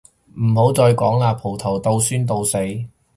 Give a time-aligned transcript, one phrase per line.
[0.33, 2.57] 唔好再講喇，葡萄到酸到死